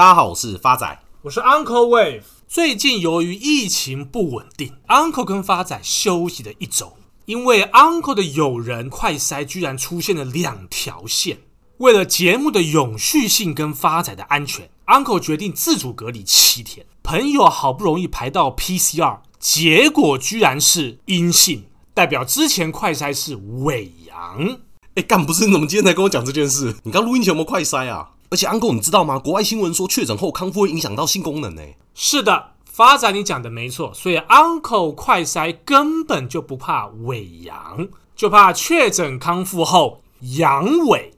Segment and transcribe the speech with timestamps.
[0.00, 2.22] 大家好，我是发仔，我是 Uncle Wave。
[2.48, 11.40] 最近由于疫情不稳定，Uncle 跟发仔休息了一周，因为 Uncle 的友人快筛居然出现了两条线。
[11.76, 16.86] 为了节目的永续性跟发仔的安全，Uncle 决定自主隔离七天。
[17.02, 24.60] 朋友好不容易排到 PCR，结果居然是阴性，代表之前快筛是伪阳。
[24.94, 25.44] 哎，干不是？
[25.46, 26.74] 你怎么今天才跟我讲这件事？
[26.84, 28.12] 你刚录音前有没有快筛啊？
[28.30, 29.18] 而且，Uncle，你知道吗？
[29.18, 31.62] 国外新闻说确诊后康复会影响到性功能呢。
[31.94, 33.92] 是的，发展你讲的没错。
[33.92, 41.10] 所以，Uncle 快筛根本就不怕伪阳，就怕确诊康复后阳痿。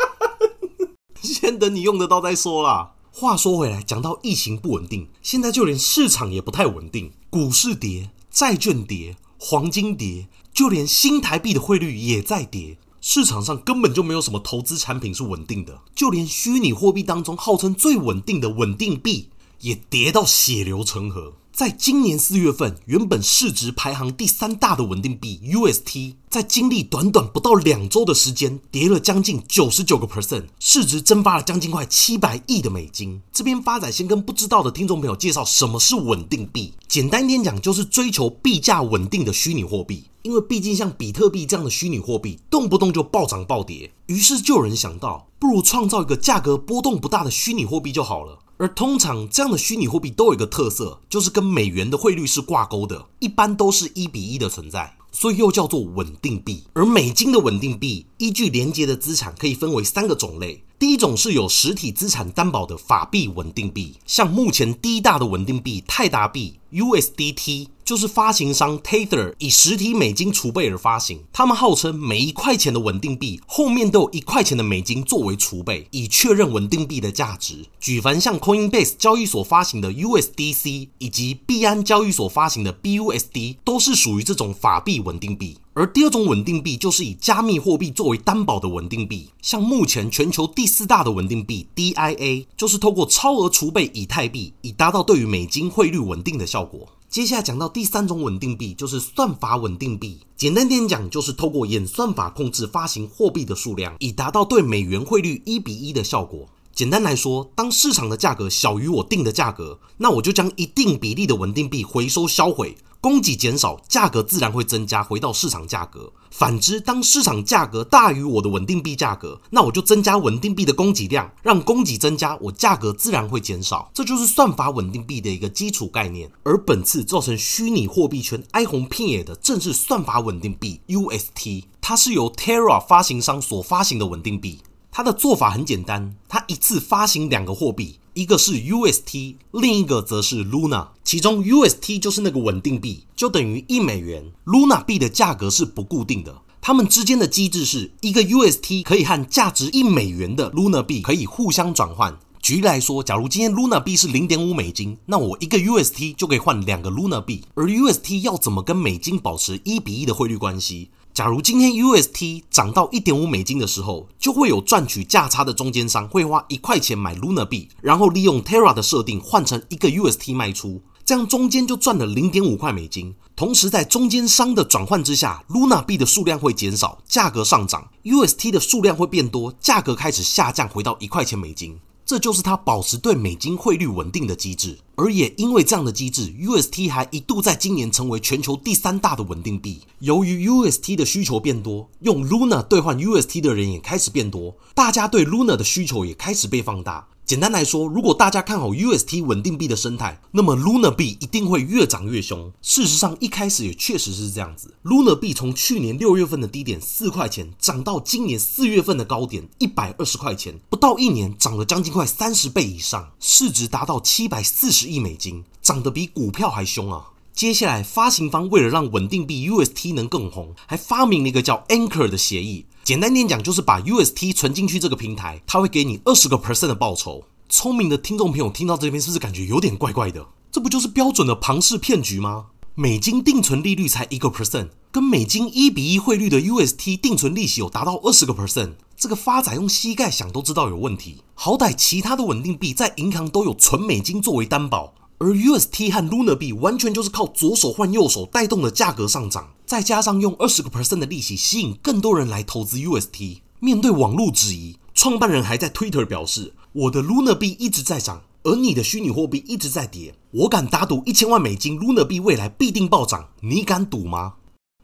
[1.22, 2.92] 先等你用得到再说啦。
[3.10, 12.76] 话说回来，讲到疫情不稳定，现在就连市场也不太稳定，股市跌，债券跌，黄金跌，就连新台币的汇率也在跌。
[13.08, 19.28] 市场上根本就没有什么投资产品是稳定的，就连虚拟货币当中号称最稳定的稳定币
[19.60, 21.34] 也跌到血流成河。
[21.56, 33.22] 在今年四月份，原本市值排行第三大的稳定币 UST，在经历短短不到两周的时间，跌了将近九十九个 percent，市值蒸发了将近快七百亿的美金。
[33.32, 36.74] 这边发仔先跟不知道的听众朋友介绍什么是稳定币。
[36.86, 40.04] 简单一点讲，就是追求币价稳定的虚拟货币。
[40.20, 48.40] 因为毕竟像比特币这样的虚拟货币，动不动就暴涨暴跌，于是就有人想到，不如创造一个价格波动不大的虚拟货币就好了。
[48.58, 56.64] 而通常这样的虚拟货币都有一个特色，就是跟美元的汇率是挂钩的，一般都是一比一的存在，所以又叫做稳定币。
[56.72, 67.68] 而美金的稳定币依据连接的资产可以分为三个种类，第一种是有实体资产担保的法币稳定币，像目前第一大的稳定币泰达币 USDT。
[67.86, 77.64] 就是发行商 Tether 以实体美金储备而发行，他们号称每一块钱的稳定币后面都有一块钱的美金作为储备，以确认稳定币的价值。
[77.78, 85.56] 举凡像 Coinbase 交易所发行的 USDC 以及币安交易所发行的 BUSD 都是属于这种法币稳定币。
[85.72, 96.88] 而第二种稳定币就是以加密货币作为担保的稳定币，像目前全球第四大的稳定币 DIA 就是透过超额储备以太币，以达到对于美金汇率稳定的效果。
[97.08, 100.18] 接下来讲到第三种稳定币，就是算法稳定币。
[100.36, 106.46] 简单点讲，就是透过演算法控制发行货币的数量，以达到对美元汇率一比一的效果。
[106.74, 112.76] 简单来说，当市场的价格小于我定的价格，那我就将一定比例的稳定币回收销毁。
[113.06, 116.12] 供给减少，价格自然会增加，回到市场价格。
[116.28, 123.88] 反之，当市场价格大于我的稳定币价格，那我就增加稳定币的供给量，让供给增加，我价格自然会减少。
[123.94, 126.28] 这就是算法稳定币的一个基础概念。
[126.42, 134.62] 而本次造成虚拟货币圈哀鸿遍野的，正是算法稳定币 UST，它是由 Terra 发行商所发行的稳定币。
[134.90, 138.00] 它的做法很简单，它一次发行两个货币。
[138.16, 140.88] 一个是 UST，另一个则是 Luna。
[141.04, 144.32] 其中 UST 就是那个稳定币，就等于一美元。
[144.46, 152.18] Luna 币的价格是不固定的，它们之间的机制是一个 UST 可以和价值一美元的 Luna 币可以互相转换。
[152.40, 157.42] 举例来说，假如今天 Luna 币是零点五美金，那我一个 UST 就可以换两个 Luna 币。
[157.54, 160.88] 而 UST 要怎么跟美金保持一比一的汇率关系？
[161.16, 173.14] 假如今天 UST 涨到一点五美金的时候，就会有赚取价差的中间商会花一块钱买 Luna 币，然后利用 Terra 的设定换成一个 UST 卖出，这样中间就赚了零点五块美金。
[173.34, 181.80] 同时在中间商的转换之下，Luna 币的数量会减少，价格上涨；UST 的数量会变多，价格开始下降，回到一块钱美金。
[182.06, 189.80] 这就是它保持对美金汇率稳定的机制，而也因为这样的机制，UST 还一度在今年成为全球第三大的稳定币。
[189.98, 197.08] 由于 UST 的需求变多，用 Luna 兑换 UST 的人也开始变多，大家对 Luna 的需求也开始被放大。
[197.26, 202.52] 简单来说，如果大家看好 UST 稳定币的生态，那么 Luna 币一定会越涨越凶。
[202.62, 204.72] 事实上，一开始也确实是这样子。
[204.84, 217.08] Luna 币从去年六月份的低点四块钱，涨到今年四月份的高点一百二十块钱，不到一年涨了将近快三十倍以上，市值达到七百四十亿美金，涨得比股票还凶啊！
[217.34, 222.66] 接下来，发行方为了让稳定币 UST 能更红，还发明了一个叫 Anchor 的协议。
[222.86, 227.24] 简单点讲，就是把 UST 存进去这个平台，它会给你二十个 percent 的报酬。
[227.48, 230.24] 聪明的听众朋友听到这边，是不是感觉有点怪怪的？
[230.52, 232.46] 这不就是标准的庞氏骗局吗？
[232.76, 241.24] 美金定存利率才一个 percent，跟美金一比一汇率的 UST 定存利息有达到二十个 percent，这个发仔用膝盖想都知道有问题。
[241.34, 244.94] 好歹其他的稳定币在银行都有存美金作为担保。
[245.18, 253.40] 而 UST 和 Luna 币完全就是靠左手换右手带动的价格上涨，再加上用二十个 percent 的利息吸引更多人来投资 UST。
[253.58, 260.14] 面对网络质疑，创办人还在 Twitter 表示：“我的 Luna 币一直在涨，而你的虚拟货币一直在跌。
[260.30, 263.30] 我敢打赌一千万美金，Luna 币未来必定暴涨。
[263.40, 264.34] 你敢赌吗？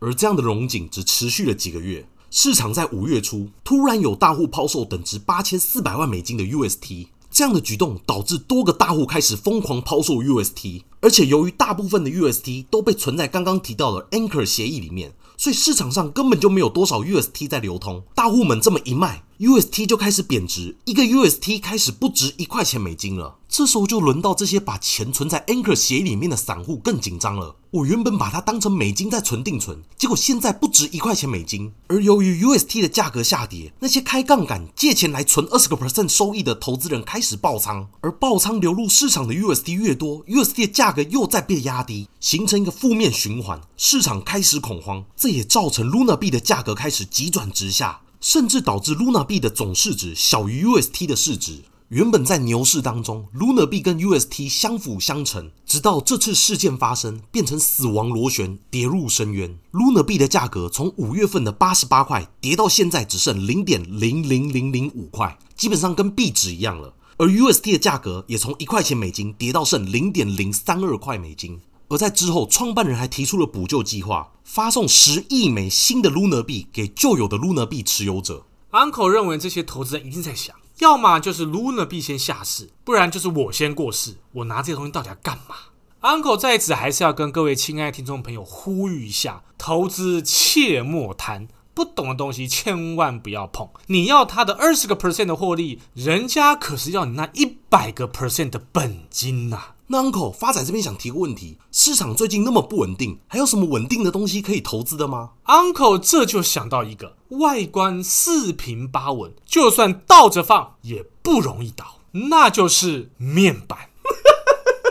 [0.00, 2.08] 而这样的荣景只持续了几个月。
[2.30, 18.02] 市场在五月初突然有大户抛售等值八千四百万美金的 UST，这样的举动导致多个大户开始疯狂抛售 UST，而且由于大部分的 UST 都被存在刚刚提到的 Anchor 协议里面，所以市场上根本就没有多少 UST 在流通。
[18.14, 19.24] 大户们这么一卖。
[19.42, 23.38] UST 就开始贬值，一个 UST 开始不值一块钱美金了。
[23.48, 27.56] 这时候就轮到这些把钱存在 Anchor 协议里面的散户更紧张了。
[27.72, 31.72] 我原本把它当成美金在存定存，结果现在不值一块钱美金。
[31.88, 45.04] 而由于 UST 的价格下跌，那些开杠杆借钱来存二十个 percent 收益的投资人开始爆仓，而爆仓流入市场的 UST 越多，UST 的价格又在被压低，形成一个负面循环，市场开始恐慌。
[45.16, 48.01] 这也造成 Luna 币的价格开始急转直下。
[48.22, 51.58] 甚至导致 Luna 币的总市值小于 UST 的市值。
[51.88, 59.58] 原本在牛市当中，Luna 币跟 UST 相辅相成，直到这次事件发生，变成死亡螺旋，跌入深渊。
[59.72, 66.94] Luna 币的价格从五月份的八十八块跌到现在只剩零点零零零零五块，基本上跟币值一样了。
[67.18, 71.60] 而 UST 的价格也从一块钱美金跌到剩零点零三二块美金。
[71.92, 78.46] 而在之后，创办人还提出了补救计划，发送十亿枚新的 Luna 币给旧有的 Luna 币持有者。
[78.70, 84.16] Uncle 认为这些投资人一定在想，要么就是 Luna 币先下市，不然就是我先过世。
[84.32, 85.54] 我拿这些东西到底要干嘛
[86.00, 93.68] ？Uncle 在此还是要跟各位亲爱的听众朋友呼吁一下：投资切莫贪，不懂的东西千万不要碰。
[93.88, 99.74] 你要他的二十个 percent 的获利，人家可是要你那一百个 percent 的本金呐、啊。
[99.92, 113.90] 那 Uncle 发仔这边想提个问题：市场最近那么不稳定，还有什么稳定的东西可以投资的吗？Uncle 这就想到一个外观四平八稳，就算倒着放也不容易倒，那就是面板。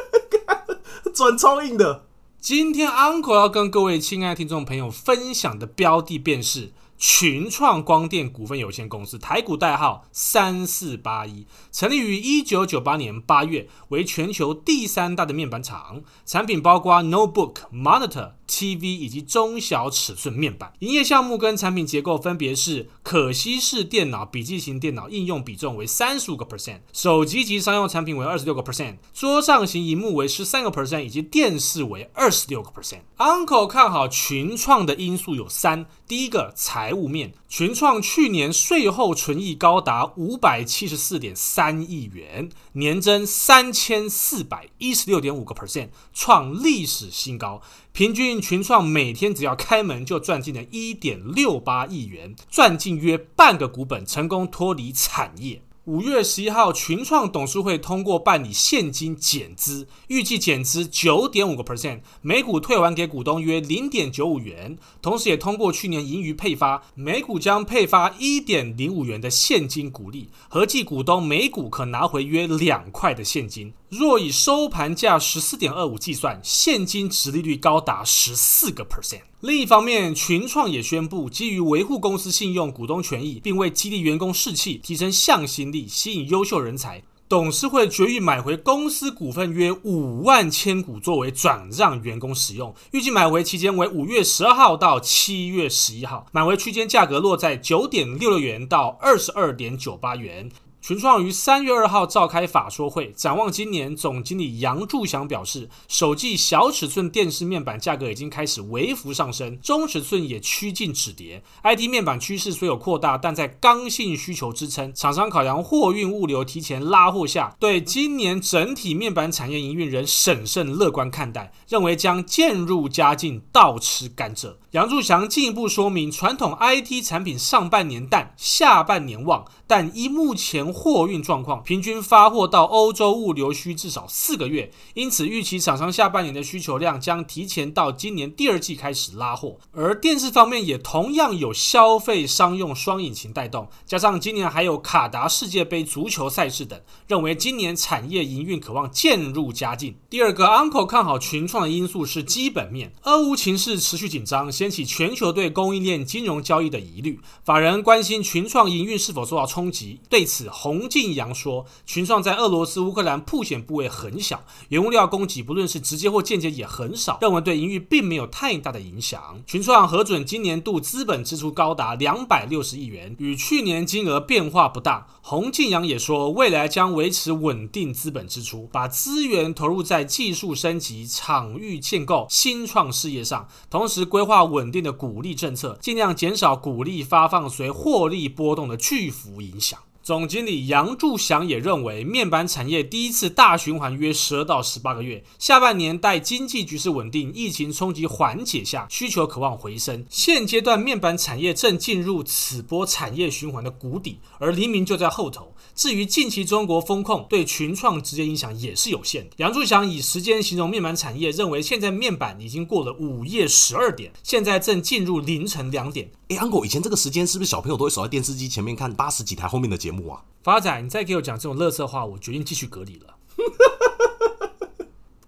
[1.15, 2.05] 转超硬的。
[2.39, 6.73] 今天 Uncle 要跟各位亲爱的听众朋友分享的标的便是。
[7.03, 18.33] 群创光电股份有限公司，台股代号三四八一，成立于一九九八年八月，为全球第三大的面板厂，产品包括 notebook、monitor。
[18.51, 32.99] TV 以及中小尺寸面板，营业项目跟产品结构分别是可吸式电脑、笔记型电脑应用比重为三十五个 percent，手机及商用产品为二十六个 percent，桌上型荧幕为十三个 percent，以及电视为二十六个 percent。
[33.17, 47.61] Uncle 看好群创的因素有三：第一个，财财务面，群创去年税后纯益高达五百七十四点三亿元，年增三千四百一十六点五个 percent，创历史新高。
[47.93, 55.61] 平均群创每天只要开门就赚进了一点六八亿元，赚进约半个股本，成功脱离产业。
[55.85, 64.77] 五月十一号，群创董事会通过办理现金减资，预计减资九点五个 percent，每股退还给股东约零点九五元。
[65.01, 73.73] 同时，也通过去年盈余配发，每股将配发一点零五元的现金股利，合计股东每股可拿回约两块的现金。
[73.91, 79.19] 若以收盘价十四点二五计算，现金殖利率高达十四个 percent。
[79.41, 92.73] 另一方面，群创也宣布，基于维护公司信用、股东权益，并为激励员工士气、提升向心力、吸引优秀人才，董事会决议买回公司股份约五万千股，作为转让员工使用。
[92.91, 100.49] 预计买回期间为五月十二号到七月十一号，买回区间价格落在九点六六元到二十二点九八元。
[100.91, 111.41] 群创于三月二号召开法说会，展望今年，总经理杨柱祥表示，首季小尺寸电视面板价格已经开始微幅上升，中尺寸也趋近止跌。
[111.63, 124.55] IT 面板趋势虽有扩大，但在刚性需求支撑，厂商考量货运物流提前拉货下，对今年整体面板产业营运仍审慎乐观看待，认为将渐入佳境，倒吃甘蔗。
[124.71, 129.45] 杨柱祥进一步说明，传统 IT 产品上半年淡，下半年旺。
[129.67, 139.59] 但依目前货运状况，平均发货到欧洲物流需至少四个月，因此预期厂商下半年的需求量将提前到今年第二季开始拉货。
[139.73, 149.95] 而电视方面也同样有消费商用双引擎带动，加上今年还有卡达世界杯足球赛事等，认为今年产业营运可望渐入佳境。
[150.09, 159.45] 第二个 Uncle 看好群创的因素是基本面，俄乌情势持续紧张，掀起全球对供应链金融交易的疑虑，法人关心群创营运是否受到。
[159.51, 169.41] 冲击，对此洪敬阳说，群创在俄罗斯、乌克兰曝险部位很小，原物料供给不论是直接或间接也很少，认为对营运并没有太大的影响。
[169.47, 175.07] 群创核准今年度资本支出高达两百六十亿元，与去年金额变化不大。
[175.23, 189.79] 洪敬阳也说，未来将维持稳定资本支出，把资源投入在技术升级、场域建构、新创事业上，同时规划稳定的股利政策，尽量减少股利发放随获利波动的巨幅影响。
[190.03, 200.03] 总经理杨柱祥也认为，面板产业第一次大循环约十二到十八个月，下半年待经济局势稳定、疫情冲击缓解下，需求渴望回升。
[200.09, 205.53] 现阶段面板产业正进入此波产业循环的谷底，而黎明就在后头。
[205.75, 209.31] 至于近期中国风控对群创直接影响也是有限的。
[209.37, 216.09] 杨柱祥以时间形容面板产业，认为现在面板已经过了午夜十二点，现在正进入凌晨两点。
[216.29, 220.23] 哎，uncle，以前这个时间是不是小朋友都会守在电视机前面看八十几台后面的节目啊？
[220.43, 223.15] 发仔，你再给我讲这种乐色话，我决定继续隔离了。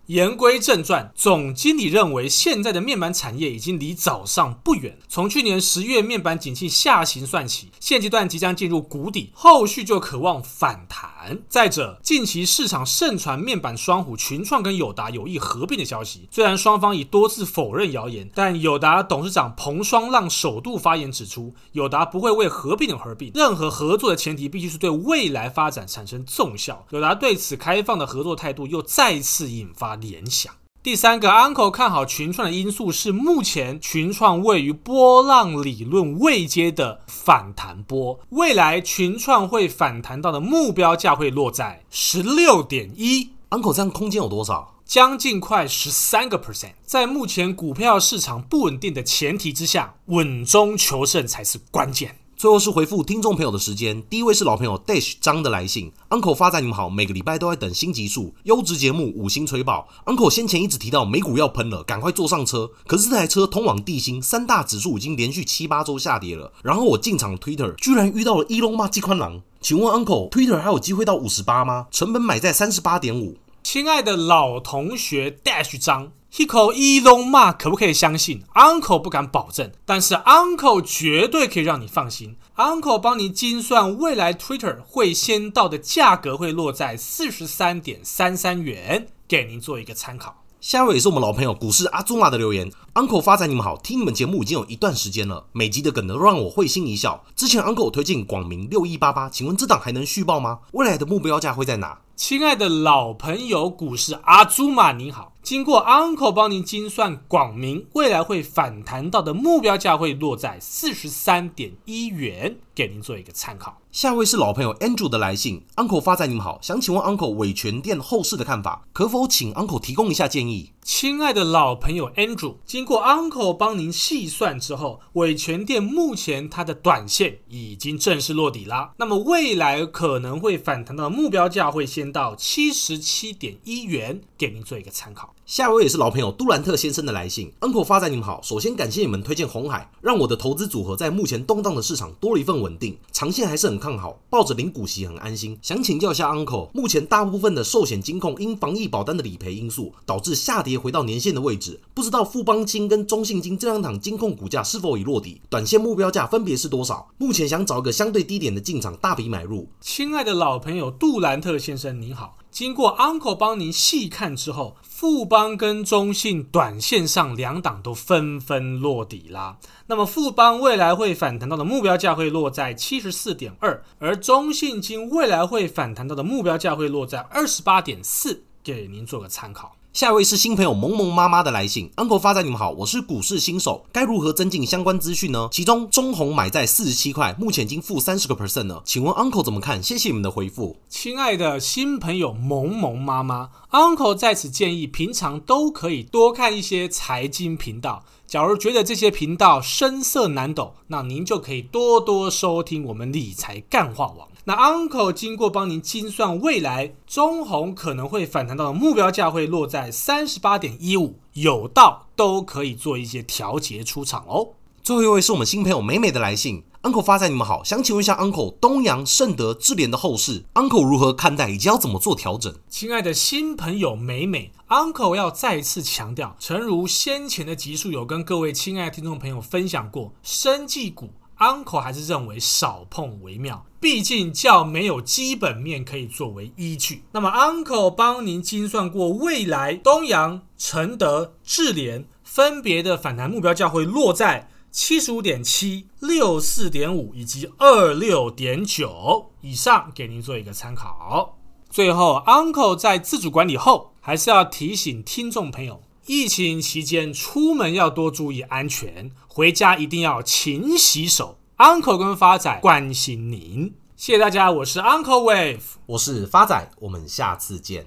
[0.08, 5.00] 言归正传，总经理认为，现在的面板产业已经离早上不远。
[5.08, 11.10] 从去年十月面板景气下行算起，现阶段即将进入谷底，后续就渴望反弹。
[11.48, 26.86] 再者，近期市场盛传面板双虎群创跟友达有意合并的消息，虽然双方已多次否认谣言，但友达董事长彭双浪首度发言指出，友达不会为合并而合并，任何合作的前提必须是对未来发展产生纵效。
[26.90, 29.94] 友达对此开放的合作态度又再次引发。
[30.04, 30.63] 联想。
[30.84, 43.30] 第三个 Uncle 看好群创的因素是，目前群创位于波浪理论位阶的反弹波，未来群创会反弹到的目标价会落在十六点一。
[43.52, 44.76] Uncle 这样空间有多少？
[44.84, 46.74] 将近快十三个 percent。
[46.86, 52.18] 在目前股票市场不稳定的前提之下，稳中求胜才是关键。
[52.44, 71.88] 最后是回复听众朋友的时间，第一位是老朋友 Dash 张的来信，Uncle 发展你们好，每个礼拜都在等新集数，优质节目五星吹爆，Uncle 先前一直提到美股要喷了，赶快坐上车，可是这台车通往地心三大指数已经连续七八周下跌了，然后我进场 Twitter 居然遇到了伊隆马季宽郎，请问 Uncle Twitter 还有机会到五十八吗？
[71.92, 76.12] 成本买在三十八点五，亲爱的老同学 Dash 张。
[76.36, 82.38] Hiko Elon Musk 可不可以相信？Uncle 不敢保证，但是 Uncle 绝对可以让你放心。
[82.56, 90.44] Uncle 帮你精算未来 Twitter 会先到的价格会落在四十三点三三元，给您做一个参考。
[90.60, 97.24] 下一位也是我们老朋友股市阿祖玛的留言，Uncle 发财你们好，听你们节目已经有一段时间了，每集的梗都让我会心一笑。
[97.36, 100.62] 之前 Uncle 推荐广明六一八八，请问这档还能续报吗？
[100.72, 102.00] 未来的目标价会在哪？
[102.16, 113.83] 亲爱的老朋友股市阿祖玛你好，经过 Uncle 帮您精算，广明未来会反弹到的目标价会落在四十三点一元，给您做一个参考。
[113.94, 120.72] 下一位是老朋友 Andrew 的来信，Uncle 发仔你们好，想请问 Uncle 伟诠电后市的看法，可否请 Uncle 提供一下建议？
[120.82, 128.94] 亲爱的老朋友 Andrew，经过 Uncle 帮您细算之后，伟诠电目前它的短线已经正式落底啦。
[128.98, 135.36] 那么未来可能会反弹的目标价会先到七十七点一元，给您做一个参考。
[135.46, 145.60] 下一位也是老朋友杜兰特先生的来信，Uncle 发展你们好，首先感谢你们推荐红海，让我的投资组合在目前动荡的市场多了一份稳定，长线还是很看好，抱着领股息很安心。
[145.62, 157.10] 想请教一下 Uncle，目前大部分的寿险金控因防疫保单的理赔因素，导致下跌回到年线的位置，不知道富邦金跟中信金这两档金控股价是否已落底，短线目标价分别是多少？
[157.18, 159.68] 目前想找一个相对低点的进场大笔买入。
[159.82, 164.78] 亲爱的老朋友杜兰特先生你好，经过 Uncle 帮您细看之后。
[165.04, 169.58] 富邦跟中信短线上两档都纷纷落底啦，
[169.88, 179.76] 那么富邦未来会反弹到的目标价会落在七十四点二，而中信金未来会反弹到的目标价会落在二十八点四，给您做个参考。
[179.94, 185.48] 下一位是新朋友萌萌妈妈的来信，Uncle 发仔你们好，我是股市新手，该如何增进相关资讯呢？
[185.52, 189.84] 其中中红买在四十七块，目前已经负三十个 percent 了，请问 Uncle 怎么看？
[189.84, 190.78] 谢谢你们的回复。
[190.90, 198.04] 亲爱的新朋友萌萌妈妈，Uncle 在此建议，平常都可以多看一些财经频道。
[198.26, 204.28] 假如觉得这些频道深色难懂，那您就可以多多收听我们理财干话网。
[204.46, 214.50] 那 Uncle 经过帮您精算，未来中红可能会反弹到的目标价会落在三十八点一五，有到都可以做一些调节出场哦。
[214.82, 222.54] 最后一位是我们新朋友美美的来信，Uncle 发财你们好，想请问一下 Uncle 东阳、盛德、智联的后市，Uncle 如何看待以及要怎么做调整？
[222.68, 231.12] 亲爱的新朋友美美，Uncle 要再次强调，诚如先前的集数有跟各位亲爱的听众朋友分享过，生技股。
[231.44, 233.66] ，Uncle 还是认为少碰为妙。
[233.80, 237.04] 毕竟较没有基本面可以作为依据。
[237.12, 251.38] 那么，Uncle 帮您精算过未来东阳、承德、智联分别的反弹目标价会落在七十五点七、六四点五以及二六点九以上，给您做一个参考。
[251.70, 261.40] 最后，Uncle 在自主管理后，还是要提醒听众朋友，疫情期间出门要多注意安全，回家一定要勤洗手。
[261.58, 267.82] Uncle 跟发仔关心您，谢谢大家，我是 Uncle Wave，我是发仔，我们下次见。